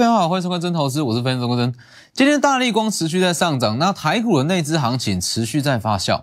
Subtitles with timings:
[0.00, 1.74] 各位好，欢迎收看真投资，我是分析师郭真。
[2.14, 6.22] 今天大力光持续在上涨，那台股的内资行情持续在发酵。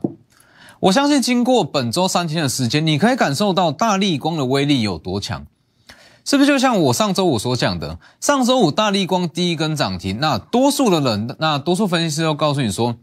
[0.79, 5.45] 我相信经过本周三天的时间，你可以感受到大力光的威力有多强，
[6.25, 6.47] 是不是？
[6.47, 12.95] 就像我上周五所讲的，上周五大力光第一根涨停，那多数的人，那多数分析师都告诉你说，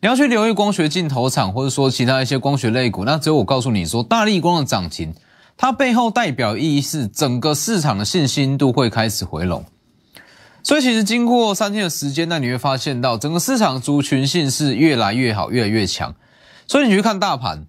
[0.00, 5.14] 你要去留意光学镜头厂，或者说其他一些光学类股，那只有我告诉你说，大力光的涨停。
[5.56, 9.64] 它背后代表意义是整个市场的信心度会开始回笼，
[10.68, 16.14] 所以其实经过三天的时间，那你会发现到整个市场族群性是越来越好，越来越强。
[16.66, 17.64] 所以你去看大盘，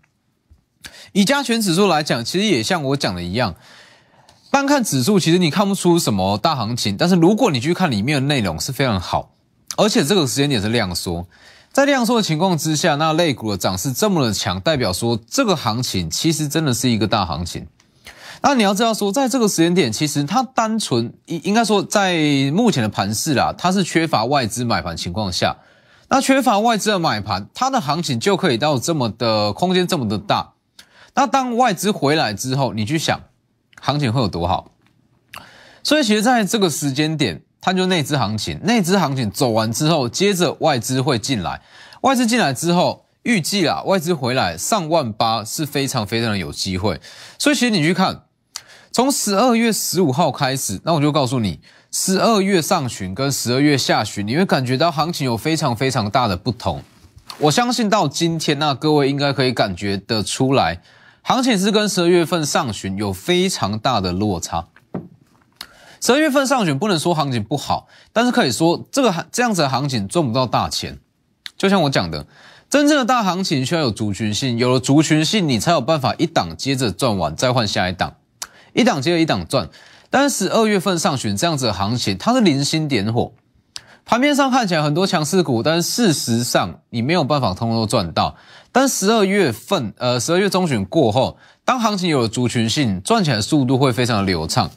[1.14, 3.56] 以加权指数来讲，其实也像我讲的一样，
[4.52, 9.32] 单看指数其实你看不出什么大行情，但是如果你去看里面的内容是非常好，
[9.78, 11.26] 而且这个时间点是量缩。
[11.72, 17.66] 在量缩的情况之下，那类股的涨势这么的强，代表说这个行情其实真的是一个大行情。
[18.42, 22.18] 那你要知道说，在这个时间点，其实它单纯应应该说，在
[22.54, 25.58] 目前的盘势啦，它是缺乏外资买盘情况下，
[26.08, 30.54] 那缺乏外资的买盘，它的行情就可以到这么的空间这么的大。
[31.16, 33.20] 那当外资回来之后，你去想，
[33.82, 34.72] 行情会有多好？
[35.84, 41.62] 所以其实在这个时间点，它就内资行情，内资行情走完之后，接着外资会进来，
[42.02, 43.06] 外资进来之后。
[43.24, 47.02] 预计啊，外资回来上万八是非常非常的有机会，
[47.38, 48.22] 所以其实你去看。
[48.92, 51.60] 从十二月十五号开始，那我就告诉你，
[51.92, 56.82] 十二月上旬跟十二月下旬，你会感觉到行情有非常非常大的不同。
[57.38, 60.82] 我相信到今天，那各位应该可以感觉得出来，
[61.22, 64.68] 行情是跟十二月份上旬有非常大的落差。
[66.02, 70.98] 十二月份上旬不能说行情不好，但是可以说这个这样子的行情赚不到大钱。
[71.56, 72.26] 就像我讲的，
[72.70, 78.16] 真正的大行情需要有族群性，有了族群性，你才有办法一档接着赚完，再换下一档。
[78.74, 79.70] 一档接着一档赚，
[80.10, 83.34] 但是十二月份上旬这样子的行情，它是零星点火，
[84.06, 88.36] 盘面上看起来很多强势股，但是事实上你没有办法通通都赚到。
[88.72, 94.70] 但十二月份，呃，十二月中旬过后，当行情有了族群性，赚起来速度会非常流畅。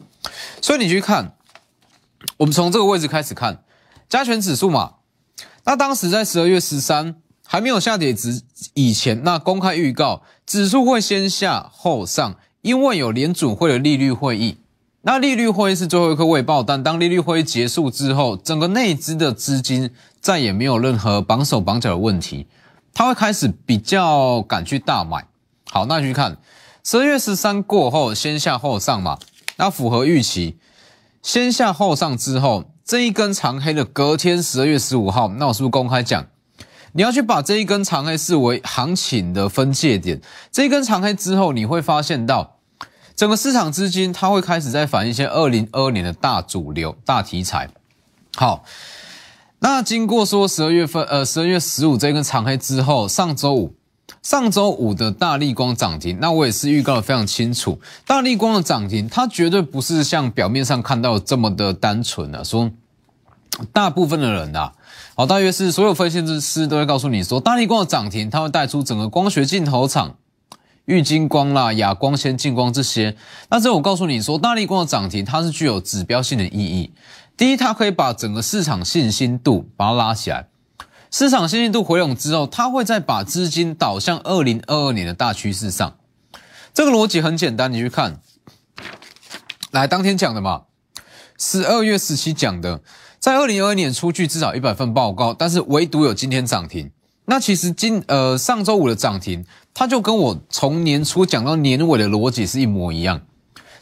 [0.61, 1.35] 所以你去看，
[2.39, 3.63] 我们从这个位置开始看
[4.09, 4.95] 加权指数嘛，
[5.65, 7.17] 那当时在十二月十三
[7.47, 8.43] 还没有下跌值
[8.73, 12.37] 以前，那公开预告指数会先下后上。
[12.63, 14.57] 因为有联储会的利率会议，
[15.03, 16.81] 那利率会议是最后一颗未爆弹。
[16.81, 19.91] 当利率会议结束之后，整个内资的资金
[20.21, 22.47] 再也没有任何绑手绑脚的问题，
[22.95, 25.27] 他会开始比较敢去大买。
[25.73, 26.39] 好，那去看
[26.85, 29.19] 十二月十三过后，先下后上嘛，
[29.57, 30.57] 那符合预期。
[31.21, 36.25] 先下后上之后，这一根长黑的隔天十二月十五号，那我是不是公开讲？
[36.95, 40.21] 你要去把这一根长黑视为行情的分界点，
[40.51, 42.52] 这一根长黑之后，你会发现到
[43.15, 47.69] 整个市场资金它会开始在反映一些二零二二年的大主流、大题材。
[48.35, 48.65] 好，
[49.59, 53.75] 那经过说十二月份，呃，十二月十五这根长黑之后，上周五，
[54.23, 62.71] 上周五的大力光涨停，那我也是预告的非常清楚，大力光的涨停，它绝对不是像表面上看到这么的单纯的说，
[63.73, 64.73] 大部分的人啊。
[65.15, 70.15] 好，大约是所有分析师都会告诉你说，大力光的涨停，它会带出整个光学镜头厂，
[70.87, 73.17] 玉金光啦、亚光、先进光这些。
[73.51, 76.93] 那这我告诉你说，大力光的涨停，它是具有指标性的意义。
[77.37, 80.49] 第一，它可以把整个市场信心度把它拉起来，
[81.11, 85.97] 市场信心度回笼之后，它会再把资金导向二零二二年的大趋势上。
[86.75, 88.21] 这个逻辑很简单，你去看，
[89.71, 90.63] 来当天讲的嘛，
[91.39, 92.81] 十二月十七讲的。
[93.19, 96.91] 在二零二二年出具至少一百份报告，但是唯独有今天涨停。
[97.27, 103.21] 那其实今呃上周五的涨停，它就跟我从年初讲到年尾的逻辑是一模一样。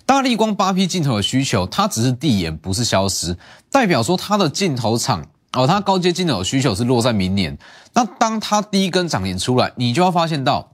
[0.07, 3.37] 大力光八 P 镜头的需求，它只是递延，不是消失，
[3.71, 7.57] 代表说它的镜头厂哦，它高阶镜头的需求是落在明年。
[7.93, 10.73] 那当它第一根涨停出来，你就要发现到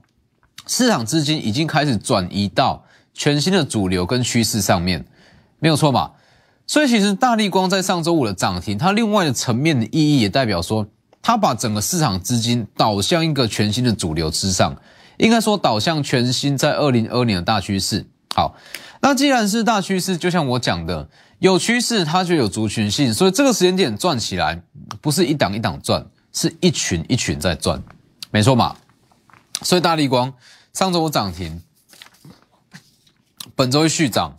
[0.65, 2.83] 市场资金已经开始转移到
[3.13, 5.05] 全新的主流跟趋势上面，
[5.59, 6.13] 没有错吧？
[6.65, 10.85] 所以其实大力光在上周五的涨停，它另外的层面的意义也代表说，
[11.21, 14.75] 它把整个市场资金导向一个全新的主流之上，
[15.17, 18.07] 应该说导向全新在二零二年的大趋势。
[18.33, 18.55] 好，
[19.01, 21.09] 那既然是大趋势，就像我讲的，
[21.39, 24.61] 有趋势它就有族群性，所以这个时间点转起来
[25.01, 27.83] 不是一档一档转，是一群一群在转，
[28.31, 28.75] 没错嘛。
[29.63, 30.33] 所以大力光
[30.73, 31.61] 上周五涨停，
[33.55, 34.35] 本周续涨。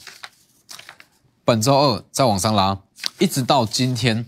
[1.45, 2.79] 本周二再往上拉，
[3.19, 4.27] 一直到今天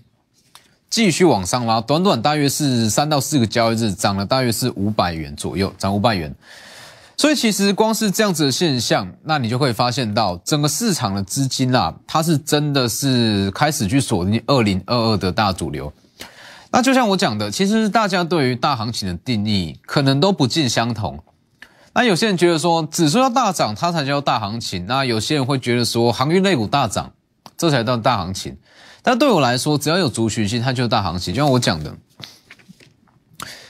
[0.90, 6.34] 继续往上拉，短短大约是三到四个交易日，涨了大约是五百元左右，涨五百元。
[7.16, 15.92] 所以其实光是这样子的现象，那你就会发现到整个市场的资金啦，它是真的是开始去锁定二零二二的大主流。
[16.72, 21.22] 那就像我讲的，其实大家对于大行情的定义可能都不尽相同。
[21.92, 27.12] 那有些人觉得说指数要大涨，它才叫大行情；那有些人会觉得说航运类股大涨，
[27.56, 28.56] 这才叫大行情。
[29.02, 31.34] 但对我来说，只要有族群性，它就是大行情。
[31.34, 31.96] 就像我讲的，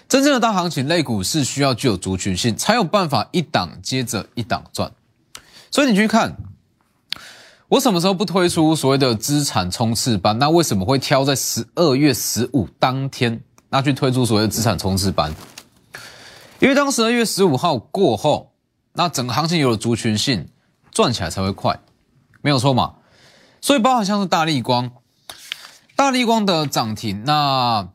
[0.09, 4.93] 真正的大行情类股是需要具有族群性，才有办法一档接着一档赚。
[5.71, 6.37] 所以你去看，
[7.69, 10.37] 我什么时候不推出所谓的资产冲刺班？
[10.39, 15.33] 那为什么会挑在十二月十五当天，那去推出所谓的资产冲刺班？
[16.59, 18.51] 因为当十二月十五号过后，
[18.95, 20.49] 那整个行情有了族群性，
[20.91, 21.79] 赚起来才会快，
[22.43, 22.95] 没有错嘛。
[23.61, 24.91] 所以包含像是大力光，
[26.01, 27.87] 大力光的涨停，那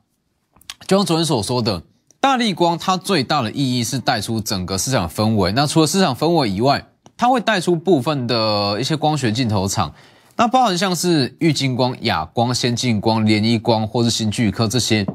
[0.85, 1.81] 就像昨天所说的，
[2.19, 5.51] 大力光它最大的意义是带出整个市场氛围。
[5.53, 6.85] 那除了市场氛围以外，
[7.17, 9.91] 它会带出部分的一些光学镜头厂，
[10.35, 15.07] 那包含像是玉金光、亚光、先进光、联一光或是新巨科这些，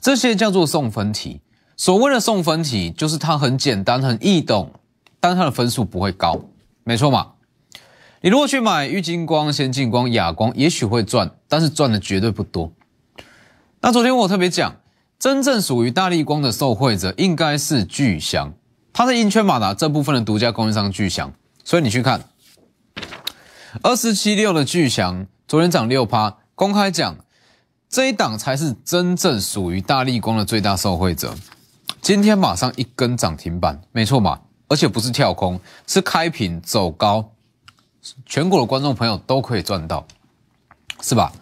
[0.00, 1.40] 这些叫做送分题。
[1.76, 4.72] 所谓的送分题，就是它很简单、很易懂，
[5.20, 6.40] 但它的分数不会高，
[6.82, 7.34] 没错嘛？
[8.26, 12.72] 你如果去买玉金光、先进光、亚光，也许会赚，但是赚的绝对不多。
[13.80, 14.80] 那昨天我特别讲，
[15.16, 18.52] 真正属于大力光的受惠者应该是巨翔，
[18.92, 21.32] 它是英圈马达这部分的独家供应商巨翔，
[21.62, 22.24] 所以你去看
[23.82, 27.16] 二四七六的巨翔，昨天涨六趴，公开讲
[27.88, 31.32] 这一档才是真正属于大力光的最大受惠者。
[32.02, 37.30] 今天马上一根涨停板，没错嘛，而且不是跳空，是开平走高，
[38.24, 40.06] 全国的观众朋友都可以赚到，
[41.00, 41.32] 是吧？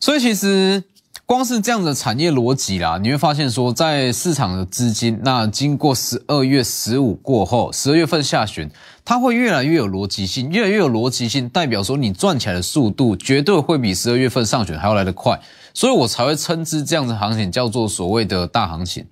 [0.00, 0.82] 所以其实
[1.26, 8.70] 光是这样的产业逻辑啦，你会发现说，在市场的资金，那经过十二月十五过后，十二月份下旬，
[9.04, 15.38] 它会越来越有逻辑性，越来越有逻辑性，代表说你赚起来的速度绝对会比十二月份上旬还要来得快，
[15.74, 19.04] 所以我才会称之这样的行情叫做所谓的大行情。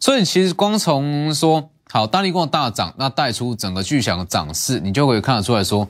[0.00, 5.86] 所以其实光从说好大力光大涨，那带出整个巨响的涨势，你就可以看得出来说，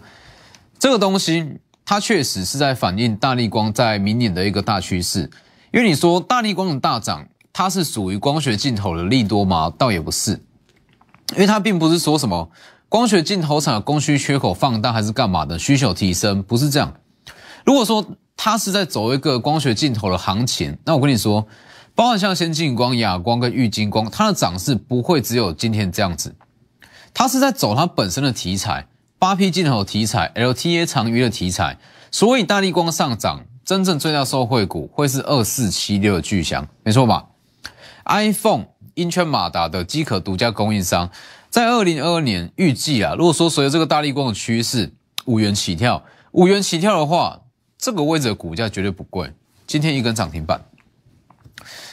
[0.77, 5.31] 这个东西它确实是在反映大力光在明年的一个大趋势。
[5.73, 9.73] 因为你说大力光的大涨，它是属于光学镜头的利多吗？
[9.79, 10.33] 倒也不是，
[11.35, 12.51] 因为它并不是说什么
[12.89, 16.93] 光学镜头厂的供需缺口放大还是干嘛的需求提升，不是这样。
[17.65, 18.05] 如果说
[18.37, 21.47] 它是在走一个光学镜头的行情，那我跟你说。
[21.95, 26.35] 包含像先进光、亚光跟玉金光，它的涨势不会只有今天这样子，
[27.13, 28.87] 它是在走它本身的题材，
[29.19, 31.79] 八 P 镜头题材、LTA 长余的题材，
[32.11, 37.27] 所以大力光上涨，真正最大受惠股会是二四七六巨翔，没错吧
[38.07, 41.11] ？iPhone 英圈马达的机壳独家供应商，
[41.51, 44.95] 在二零二二年预计啊，如果说随着这个大力光的趋势，
[45.27, 46.03] 五元起跳，
[46.33, 47.43] 五元起跳的话，
[47.77, 49.31] 这个位置的股价绝对不贵，
[49.67, 50.63] 今天一根涨停板。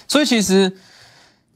[0.09, 0.75] 所以其实，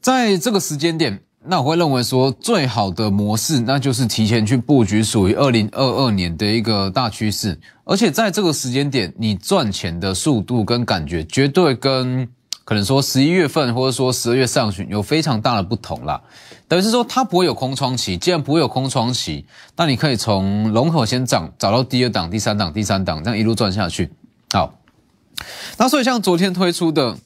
[0.00, 7.58] 在这个时间点，那我会认为说，最好的模式，那就是提前去布局属于二零二二年的一个大趋势。
[7.82, 12.28] 而且在这个时间点，你赚钱的速度跟感觉，绝对跟
[12.64, 16.22] 可能说十一月份或者说十二月上旬有非常大的不同啦。
[16.68, 18.16] 等于是说，它不会有空窗期。
[18.16, 19.44] 既然不会有空窗期，
[19.76, 24.12] 那你可以从龙口先涨，找到第二档、第三档、第三档，这样一路赚下去。
[24.52, 24.78] 好，
[25.76, 27.18] 那所以像昨天推出的。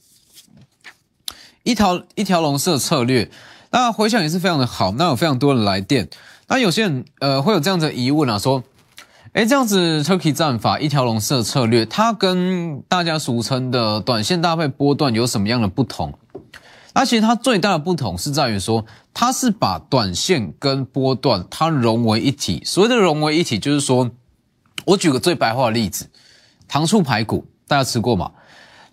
[1.68, 3.30] 一条一条龙式的策略，
[3.70, 4.90] 那回想也是非常的好。
[4.92, 6.08] 那有非常多人来电，
[6.46, 8.64] 那有些人呃会有这样的疑问啊，说，
[9.34, 16.14] 哎，这样子 Turkey 战法一条龙式的策略，它跟大家俗称的短线搭配波段有什么样的不同？
[16.94, 22.62] 那其实它最大的不同是在于说，它是把短线跟波段它融为一体。
[22.64, 24.10] 所谓的融为一体，就是说
[24.86, 26.08] 我举个最白话的例子，
[26.66, 28.30] 糖醋排骨，大家吃过吗？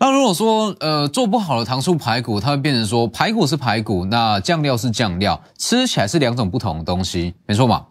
[0.05, 7.87] 那如果说呃做不好的糖醋排骨，它会变成说排骨是排骨，那酱料是酱料，吃起来是两种不同的东西，没错嘛？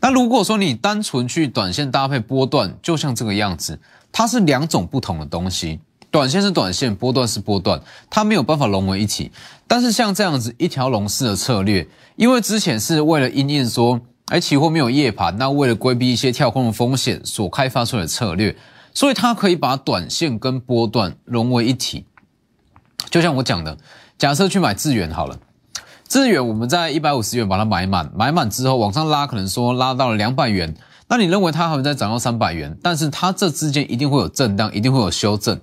[0.00, 3.78] 那如果说你单纯去短线搭配波段，就像这个样子，
[4.10, 5.78] 它是两种不同的东西，
[6.10, 7.80] 短线是短线，波段是波段，
[8.10, 9.30] 它没有办法融为一体。
[9.68, 18.56] 但是像这样子一条龙式的策略，因为之前是为了因应说，哎期货没有夜盘，那为了规避一些跳空的风险所开发出来的策略。
[18.98, 22.04] 所以它可以把短线跟波段融为一体，
[23.10, 23.78] 就像我讲的，
[24.18, 25.38] 假设去买资源好了，
[26.08, 30.74] 资源我们在一百五十元把它买满，买满之后往上拉，可能说拉到了两百元，
[31.06, 32.76] 那你认为它还会再涨到三百元？
[32.82, 35.60] 但是它这之间一定会有震荡，一定会有修正。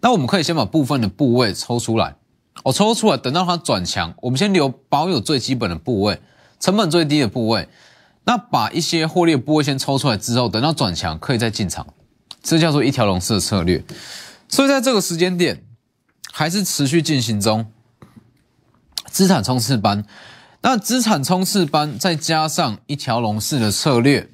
[0.00, 2.16] 那我们可以先把部分的部位抽出来，
[2.64, 6.18] 我抽出来，等到它转强，我们先留保有最基本的部位，
[6.58, 7.68] 成本最低的部位，
[8.24, 11.86] 那把一些获利的部位先抽出来之后，等到转强可以再进场，
[12.46, 13.82] 这叫做一条龙式的策略。
[14.48, 15.64] 所以在这个时间点，
[16.32, 17.66] 还是持续进行中。
[19.10, 20.04] 资产冲刺班，
[20.60, 24.28] 那资产冲刺班再加上一条龙式的策略，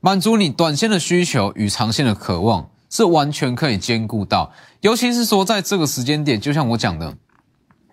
[0.00, 4.52] 满足你短线的需求与长线的渴望，是完全可以兼顾到。
[4.80, 7.16] 尤其是说在这个时间点，就像我讲的，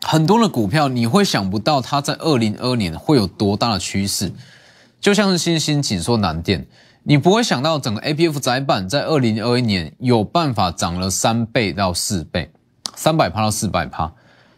[0.02, 4.32] 很多的股票你会想不到它在二零二年会有多大的趋势，
[5.02, 6.68] 就像是新兴紧缩难电，
[7.10, 12.52] 你不会想到整个 A P F 窄板在二零二一年有办法涨了三倍到四倍，
[12.94, 14.14] 三百趴到四百趴。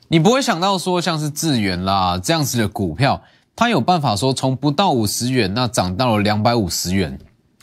[0.09, 3.21] 你不会想到说像是智源啦这样子的股票，
[3.55, 7.17] 它有办法说从不到五十元，那涨到了两百五十元，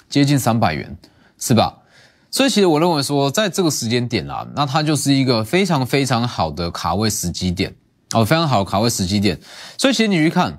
[0.09, 0.97] 接近三百元，
[1.39, 1.77] 是吧？
[2.31, 7.75] 所以其实我认为说，在这个时间点啦，那它就是一个非常非常好的卡位时机点
[8.15, 9.39] 哦，非常好的卡位时机点。
[9.77, 10.59] 所以其实你去看，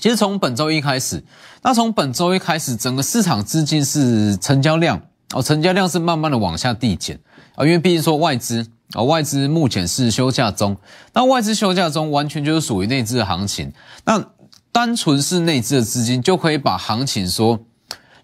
[0.00, 1.22] 其实从本周一开始，
[1.62, 5.00] 那从本周一开始，整个市场资金是成交量
[5.34, 7.18] 哦，成交量是慢慢的往下递减
[7.54, 8.66] 啊，因为毕竟说外资。
[8.94, 10.76] 啊外资目前是休假中，
[11.12, 13.72] 那外资休假中完全就是属于内资的行情。
[14.04, 14.24] 那
[14.70, 17.58] 单纯是内资的资金就可以把行情说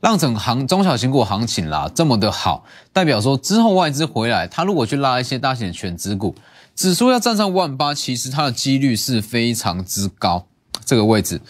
[0.00, 6.36] 让整行中小型股行情啦这么的好，代表说之后外资回来，他如果去拉一些大型的全资股，
[6.76, 10.46] 指数要站上万八，其实它的几率是非常之高
[10.92, 11.40] 这个位置。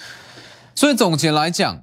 [0.77, 1.83] 所以总结来讲。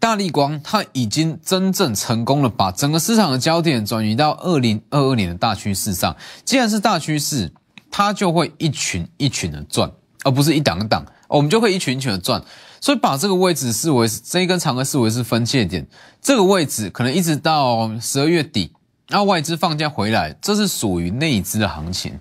[0.00, 6.16] 大力光，它已经真正成功了，把整个市场的焦点转移到二零二二年的大趋势上。
[6.46, 7.52] 既然是大趋势，
[7.90, 9.92] 它就会一群一群的赚，
[10.24, 12.42] 而不是一档一档，我们就会一群一群的赚。
[12.80, 15.86] 所以把这个位置视为这一根长的视为是分界点，
[16.22, 18.72] 这个位置可能一直到十二月底，
[19.08, 22.18] 然后外资放假回来，这是属于内资的行情。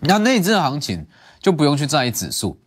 [0.00, 1.06] 那内资的行情
[1.40, 2.58] 就不用去在意指数，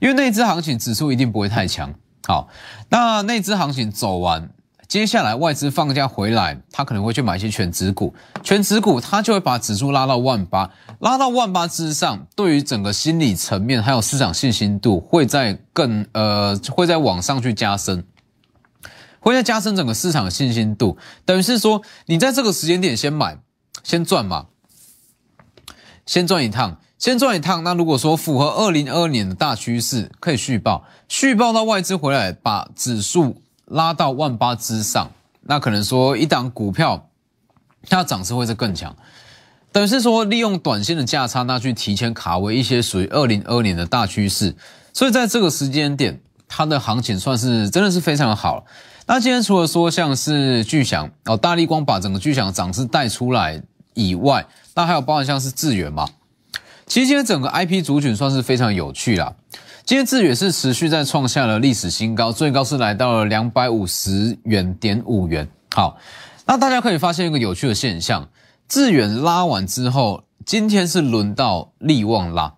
[0.00, 1.94] 因为内资行情指数一定不会太强。
[2.26, 2.48] 好，
[2.88, 4.50] 那内资行情走完，
[4.88, 18.04] 接下来外资放假回来，他可能会去买一些全指股，全指股他就会把指数拉到万八，拉到万八之上，对于整个心理层面还有市场信心度，会在更呃会在往上去加深，
[19.20, 23.38] 会在加深整个市场的信心度，等于是说你在这个时间点先买，
[23.84, 24.46] 先赚嘛，
[26.04, 26.78] 先赚一趟。
[26.98, 35.10] 先赚一趟，那如果说符合二零二二年的大趋势，可以续报，续报到外资回来，把指数拉到万八之上，
[35.42, 37.10] 那可能说一档股票
[37.88, 38.96] 它涨势会是更强，
[39.72, 44.56] 等于是说利用短线的价差，那去提前卡位一些属于二零二二年的大趋势，
[44.94, 48.64] 所以在这个时间点，它的行情算是真的是非常的好。
[49.06, 53.62] 那今天除了说像是巨响哦，大力光把整个巨响涨势带出来
[53.92, 56.08] 以外，那还有包含像是智远嘛。
[56.86, 59.34] 其实今天整个 IP 族群算是非常有趣啦。
[59.84, 65.48] 今天智远是持续在创下了历史新高，最高是来到了两百五十元点五元。
[65.72, 65.98] 好，
[66.46, 68.28] 那大家可以发现一个有趣的现象，
[68.68, 72.54] 智远拉完之后，今天是轮到利旺拉。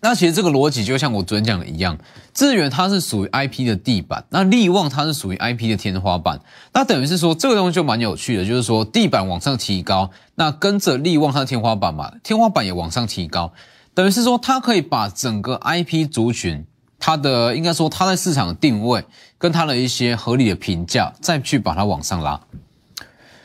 [0.00, 1.96] 那其实这个逻辑就像我昨天讲的一样，
[2.34, 6.40] 智远它是属于 IP 的地板，那利旺它是属于 IP 的天花板。
[6.72, 13.52] 那等于是说这个东西就蛮有趣的，就是说地板往上提高，那跟着利旺它的天花板嘛，天花板也往上提高，
[13.92, 16.64] 等于是说它可以把整个 IP 族群
[16.98, 19.04] 它的应该说它在市场的定位
[19.36, 22.40] 跟它的一些合理的评价，再去把它往上拉。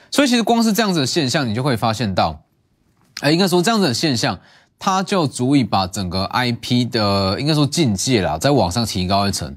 [0.10, 2.44] 所以其实光是这样子的现象，你就会发现到，
[3.20, 4.39] 哎，应该说这样子的现象。
[4.79, 9.55] 它就足以把整个 IP 的应该说境界啦，在往上提高一层，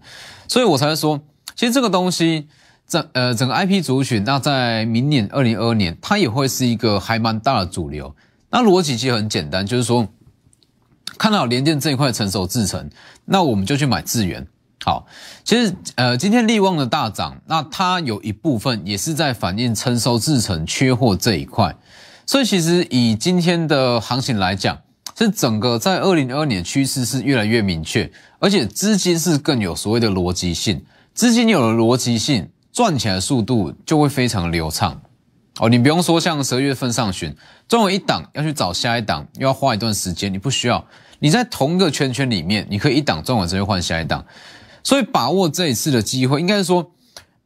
[0.48, 1.20] 所以我才会说，
[1.54, 2.48] 其实这个东西，
[2.88, 8.14] 整呃整个 IP 族群，那在明年二零二二年，它也会是一个还蛮大的主流。
[8.50, 10.08] 那逻辑其实很简单，就是说，
[11.18, 12.90] 看到联电这一块成熟制成，
[13.26, 14.46] 那我们就去买智源。
[14.82, 15.06] 好，
[15.44, 21.76] 其实呃今天利旺的大涨，那它有一部分也是在反映成熟制成缺货这一块。
[22.26, 24.78] 所以其实以今天的行情来讲，
[25.20, 34.98] 这整个在二零二二年趋势是越来越明确，而且资金是更有所谓的逻辑性，资金有了逻辑性，赚起来速度就会非常流畅。
[35.58, 37.36] 哦，你不用说像十二月份上旬
[37.68, 40.82] 赚完一档要去找下一档，又要花一段时间，你不需要，
[41.18, 44.24] 你在同一个圈圈里面，你可以一档赚完之后换下一档。
[44.82, 46.92] 所以把握这一次的机会，应该是说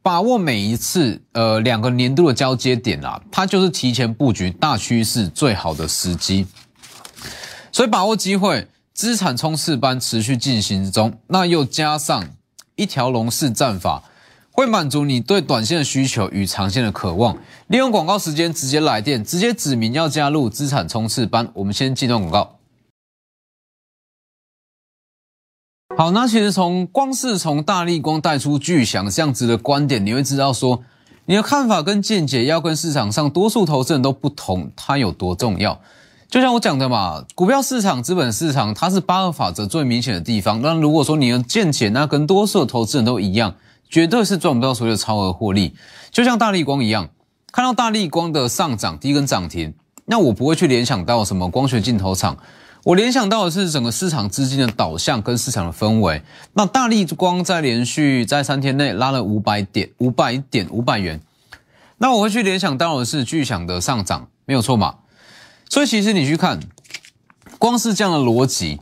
[0.01, 6.47] 把握每一次呃两个年度的交接点啦，它就是提前布局大趋势最好的时机。
[7.75, 12.29] 所以把握机会，资产冲刺班持续进行中，那又加上
[12.77, 14.01] 一条龙式战法，
[14.49, 17.37] 会满足你对短线的需求与长线的渴望。
[17.67, 21.51] 利用广告时间直接来电，直接指明要加入资产冲刺班。
[21.53, 22.59] 我们先进段广告。
[25.97, 30.81] 好，那其实从光是从大力光带出巨响这样子的观点，你会知道说，
[31.25, 35.81] 你的看法跟见解要跟市场上多数投资人都不同，它有多重要。
[36.29, 40.61] 就像我讲的嘛，股票市场、资本市场，它是八二法则最明显的地方。
[40.61, 43.55] 那如果说你能见解那跟多数的投资人都一样，
[43.89, 45.75] 绝对是赚不到所谓的超额获利。
[46.11, 47.09] 就像大力光一样，
[47.51, 49.73] 看到大力光的上涨，第一根涨停，
[50.05, 52.37] 那我不会去联想到什么光学镜头厂。
[52.83, 56.21] 我联想到的是整个市场资金的导向跟市场的氛围。
[56.53, 61.21] 那大力光在连续在三天内拉了五百点、五百点、五百元，
[61.97, 64.95] 那我会去联想到的是巨响的上涨，没有错嘛？
[65.69, 66.59] 所以其实你去看，
[67.57, 68.79] 光是这样的逻辑，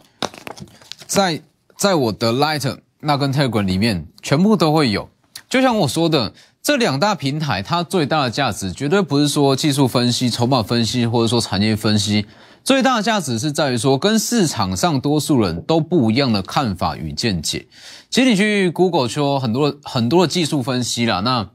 [1.07, 1.41] 在
[1.77, 5.09] 在我的 Light 那跟 Telegram 里面全部都会有。
[5.49, 12.25] 就像我说的，这两大平台它最大的价值，绝对不是说技术分析、筹码分析，或者说产业分析。
[12.63, 17.67] 最大的价值是在于说，跟市场上多数人都不一样的看法与见解。
[18.09, 21.49] 其实你去 Google 说很多很多的技术分析啦，那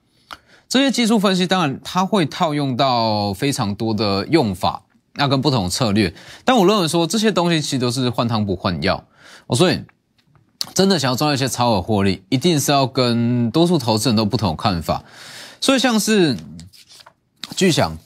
[0.68, 4.82] 这些技术分析当然它会套用到非常多的用法，
[5.18, 6.14] 那跟不同的策略。
[6.44, 9.04] 但我认为说这些东西其实都是换汤不换药。
[9.46, 9.84] 我所以
[10.72, 15.04] 真的想要赚一些超额获利，一定是要跟多数投资人都不同的看法。
[15.60, 16.36] 所以像是
[17.54, 17.98] 巨响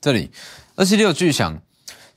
[0.00, 0.30] 这里
[0.76, 1.60] 二七六巨响。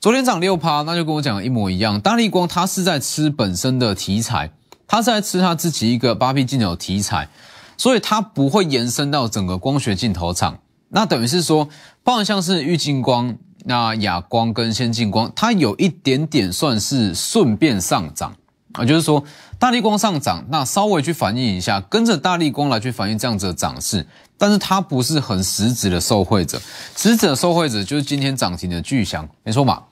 [0.00, 2.00] 昨天涨六趴，那就跟我讲的一模一样。
[2.00, 4.50] 大力光它是在吃本身的题材，
[4.88, 7.28] 它是在吃它自己一个八 P 镜头题材，
[7.76, 10.58] 所以它不会延伸到整个光学镜头厂。
[10.88, 11.68] 那等于是说，
[12.02, 18.34] 包含像是玉镜光、那亚光跟先进光，它有一点点算是顺便上涨
[18.72, 19.22] 啊，就是说
[19.58, 26.60] 大力光上涨，那稍微去反映一下，跟着大力光来去反映这样子的涨势，但是它不是很实质的受惠者，
[26.96, 29.82] 实质的受惠者就是今天涨停的巨翔，没错嘛。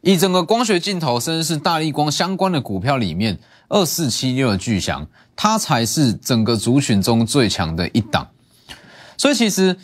[0.00, 5.06] 以整个光学镜头，甚至是大力光相关的股票里面，二四七六的巨翔，
[5.36, 8.26] 它才是整个族群中最强的一档。
[9.16, 9.76] 所以其实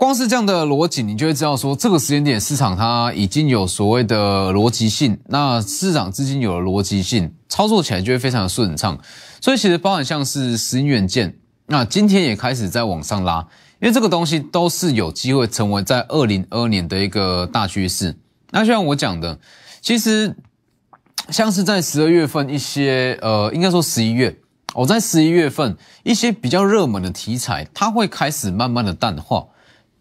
[0.00, 8.98] 光是这样的逻辑，你就会知道说，这个时间点市场它已经有所谓的逻辑性，那市场资金有了逻辑性，操作起来就会非常的顺畅。
[9.42, 11.36] 所以其实包含像是石英元件，
[11.66, 13.46] 那今天也开始在往上拉，
[13.78, 18.16] 因为这个东西都是有机会成为在二零二年的一个大趋势。
[18.52, 19.38] 那就像我讲的，
[19.82, 20.34] 其实
[21.28, 24.34] 像是在十二月份一些呃，应该说十一月，
[24.72, 29.44] 我在十一月份一些比较热门的题材，它会开始慢慢的淡化，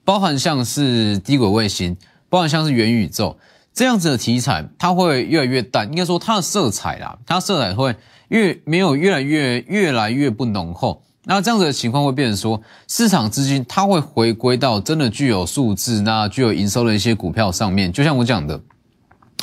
[0.04, 1.96] 包含像是低轨卫星，
[2.30, 3.38] 包含像是元宇宙
[3.74, 7.96] 这样子的题材，它会越来越淡，应该说它的色彩啦，它色彩会
[8.30, 11.04] 越没有越来越越来越不浓厚。
[11.26, 17.94] 那这样子的情况会变成说，市场资金它会回归到真的具有数字、那具有营收的一些股票上面。
[17.94, 18.60] 就像我讲的，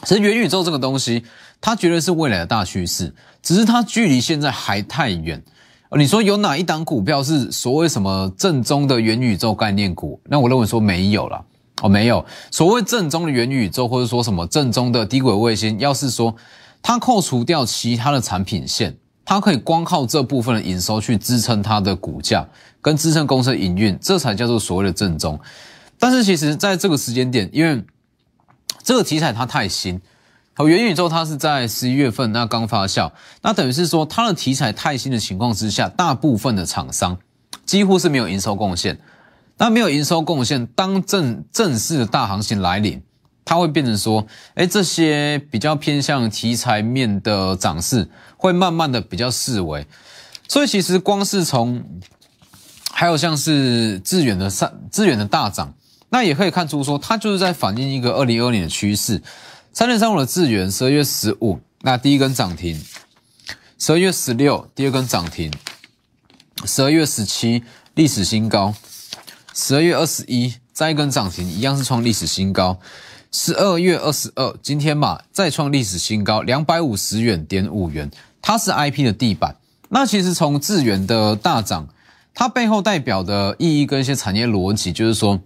[0.02, 1.22] 其实元宇宙这个东西，
[1.60, 5.40] 它绝对是未来的大趋势，只是它距离现在还太远。
[5.96, 10.20] 你说有哪一档股票是所谓什么正宗的元宇宙概念股？
[10.24, 11.44] 那我认为说没有了
[11.82, 15.78] 哦，没有所谓正宗的元宇宙，或者说什么正宗的低轨卫星。
[15.78, 16.34] 要是说
[16.82, 18.96] 它扣除掉其他的产品线。
[19.28, 22.46] 它可以光靠这部分的营收去支撑它的股价，
[22.80, 25.36] 跟支撑公司的营运，这才叫做所谓的正宗。
[25.98, 27.82] 但是其实在这个时间点，因为
[28.84, 30.00] 这个题材它太新，
[30.58, 37.18] 好元宇宙它是在十一月份那刚发酵，那等于是说它的题材太新的情况之下，大部分的厂商
[37.66, 38.98] 几乎是没有营收贡献。
[39.58, 43.02] 那没有营收贡献，当正正式的大行情来临。
[43.44, 49.86] 它会变成说，哎，这些比较偏向题材面的涨势，会慢慢的比较示威。
[50.48, 51.84] 所以其实光是从，
[52.90, 55.74] 还有像是资源的上资源的大涨，
[56.08, 59.22] 那也可以看出说，它就是在反映一个二零二年的趋势。
[59.78, 62.80] 三点三五的智源，十二月十五，那第一根涨停；
[63.78, 65.52] 十二月十六，第二根涨停；
[66.64, 67.62] 十二月十七，
[67.92, 68.72] 历史新高；
[69.52, 72.78] 十二月二十一，再一根涨停，一样是创历史新高。
[73.30, 78.10] 十二月二十二，今天嘛再创历史新高，两百五十元点五元，
[78.40, 79.56] 它是 I P 的地板。
[79.90, 81.86] 那其实从智源的大涨，
[82.32, 85.38] 它背后代表的意义跟一些产业逻辑，就是说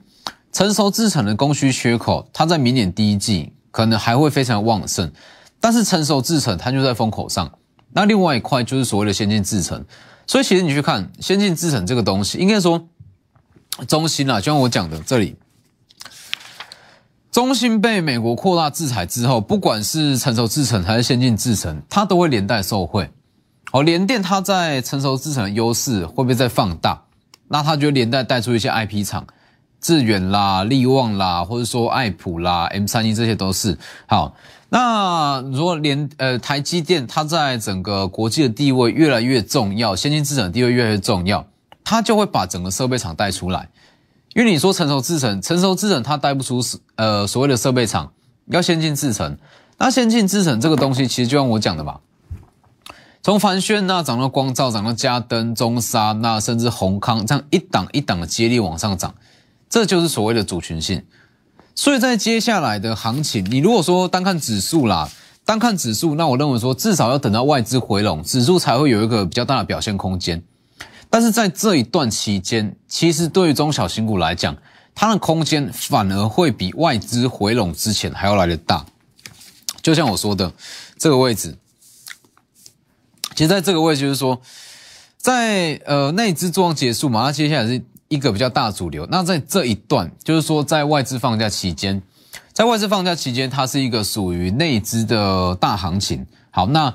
[0.53, 5.13] 成熟制程的供需缺口，它在明年第一季可能还会非常旺盛。
[5.61, 7.51] 但是成熟制程它就在风口上。
[7.93, 9.85] 那另外一块就是所谓的先进制程。
[10.27, 12.89] 所以其实你去看先进制程这个东西，应该说
[13.89, 15.37] 中心啊，就像我讲的这里。
[17.33, 23.11] 中芯被美国扩大制裁之后，不管是成熟制程还是先进制程，它都会连带受惠。
[23.73, 27.03] 哦，联电它在成熟制程的优势会不会再放大？
[27.49, 29.27] 那它就连带带出一些 IP 厂，
[29.81, 34.35] 致远啦、利旺啦，或者说爱普啦、M 三一这些都是好。
[34.69, 41.47] 那如果连呃台积电它在整个国际的地位越来越重要，先进制程地位越来越重要，
[41.83, 43.69] 它就会把整个设备厂带出来。
[44.35, 46.61] 因为你说成熟制程，成熟制程它带不出
[46.95, 48.13] 呃所谓的设备厂，
[48.47, 49.37] 要先进制程。
[49.77, 51.99] 那先进制程这个东西，其实就像我讲的嘛，
[53.23, 59.15] 从凡轩那涨到光照，涨到嘉登、中沙，那甚至宏康，这样一档一档的接力往上涨，
[59.71, 61.03] 这就是所谓的主群性。
[61.77, 65.09] 所以在接下来的行情，你如果说单看指数啦，
[65.47, 70.43] 单看指数，那我认为说至少要等到外资回笼，指数才会有一个比较大的表现空间。
[71.09, 74.55] 但是在这一段期间，其实对于中小型股来讲，
[74.95, 78.85] 它的空间反而会比外资回笼之前还要来的大。
[79.81, 80.53] 就像我说的，
[80.99, 81.57] 这个位置，
[83.35, 84.43] 其实在这个位置就是说，
[85.17, 87.81] 在呃内资作用结束嘛，那接下来是。
[88.11, 92.03] 一个比较大主流，那在这一段，就是说在外资放假期间，
[92.53, 96.27] 在外资放假期间，它是一个属于内资的大行情。
[96.51, 96.93] 好，那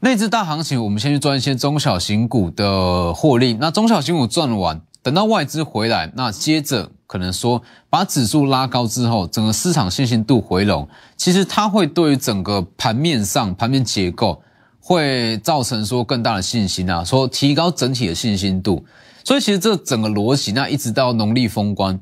[0.00, 3.54] 内资大行情，我们先去赚一些中小型股的获利。
[3.54, 14.42] 那中小型股赚完，等到外资回来，那接着可能说把指数拉高之后，整个市场信心度回笼，其实它会对于整个盘面上盘面结构
[14.78, 18.84] 会造成说更大的信心啊，说提高整体的信心度。
[19.28, 22.00] 所以其实这整个逻辑，那一直到农历封关，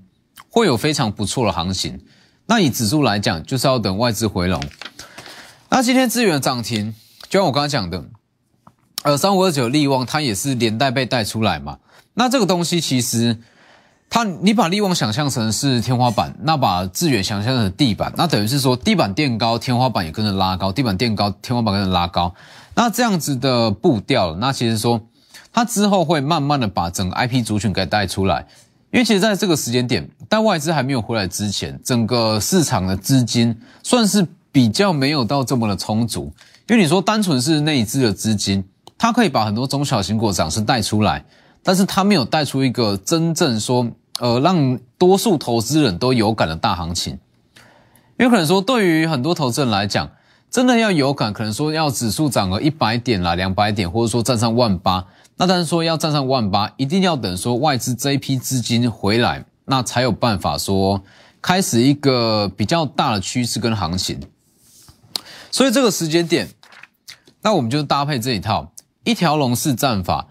[0.49, 2.01] 会有非常不错的行情。
[2.47, 4.63] 那以指数来讲，就是要等外资回笼。
[5.69, 6.95] 那今天资源涨停，
[7.29, 8.05] 就像我刚刚讲的，
[9.03, 11.79] 呃，三五二九利旺它也是连带被带出来嘛。
[12.15, 13.37] 那这个东西其实，
[14.09, 22.33] 它你把利旺想象成是天花板，那把资源想象成地板，那等于是说地板垫高，天花板也跟着拉高，地板垫高，天花板跟着拉高。
[22.77, 25.09] 那这样子的步调，那其实说。
[25.57, 28.47] 它之后会慢慢的把整个 IP 族群给带出来，
[28.91, 36.31] 因为其实在这个时间点，在外资还没有回来之前，整个市场的资金算是比较没有到这么的充足。
[36.69, 38.63] 因为你说单纯是内资的资金，
[38.99, 41.25] 它可以把很多中小型股涨势带出来，
[41.63, 43.91] 但是它没有带出一个真正说，
[44.21, 47.19] 呃，让多数投资人都有感的大行情。
[48.19, 50.11] 因为可能说对于很多投资人来讲，
[50.51, 55.07] 真的要有感，可能说要指数涨个一百点啦、两百点，或者说站上万八。
[55.39, 61.03] 那但是说要站上万八，一定要等说外资这一批资金回来，那才有办法说
[61.43, 64.19] 开始一个比较大的趋势跟行情。
[65.51, 66.49] 所以这个时间点，
[67.43, 68.73] 那我们就搭配这一套
[69.05, 70.27] 一条龙式战法，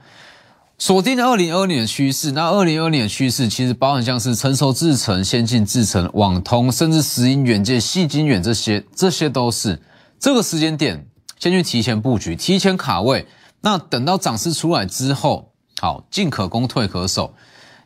[0.79, 2.31] 锁定二零二年的趋势。
[2.31, 9.79] 那二零二年的趋势其实包含像是成熟制程、先进制程、网通，甚至石英元件、细晶圆这些，这些都是
[10.19, 11.05] 这个时间点
[11.37, 13.27] 先去提前布局、提前卡位。
[13.65, 15.51] 那等到涨势出来之后，
[15.81, 17.33] 好进可攻退可守。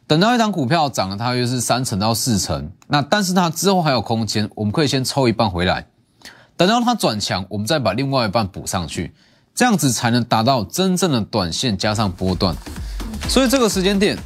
[0.08, 5.88] 等到一档股票涨了，它约是三成到四成，那但是它之后还有空间，我们可以先抽一半回来。
[6.58, 9.14] 等到它转强，我们再把另外一半补上去，
[9.56, 12.54] 这样子才能达到真正的短线加上波段。
[13.30, 14.18] 所以这个时间点。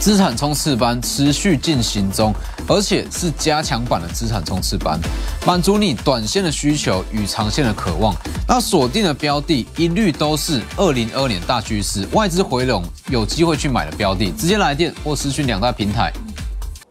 [0.00, 2.34] 资产冲刺班持续进行中，
[2.68, 4.98] 而且是加强版的资产冲刺班，
[5.46, 8.14] 满足你短线的需求与长线的渴望。
[8.48, 16.12] 那锁定的标的一律都是二零二年大趋势、外资回笼有机会去买的标的，直接来电或私讯两大平台，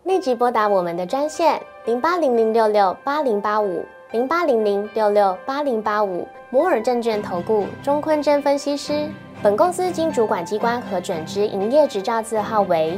[0.06, 9.10] 立即拨打我们的专线零八零零六六八零八五零八零零六六八零八五摩尔证券投顾钟坤真分析师。
[9.42, 12.98] 本公司经主管机关核准之营业执照字号为